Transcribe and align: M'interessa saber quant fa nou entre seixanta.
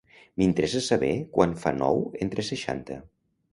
M'interessa 0.41 0.81
saber 0.85 1.09
quant 1.37 1.55
fa 1.65 1.75
nou 1.83 2.03
entre 2.27 2.49
seixanta. 2.51 3.01